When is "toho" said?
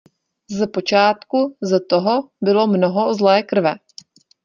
1.79-2.29